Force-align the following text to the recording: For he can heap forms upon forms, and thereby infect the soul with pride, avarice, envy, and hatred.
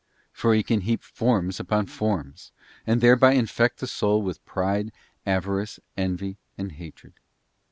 For 0.31 0.55
he 0.55 0.63
can 0.63 0.81
heap 0.81 1.03
forms 1.03 1.59
upon 1.59 1.85
forms, 1.85 2.51
and 2.87 3.01
thereby 3.01 3.33
infect 3.33 3.77
the 3.77 3.85
soul 3.85 4.19
with 4.23 4.43
pride, 4.45 4.91
avarice, 5.27 5.79
envy, 5.95 6.39
and 6.57 6.71
hatred. 6.71 7.19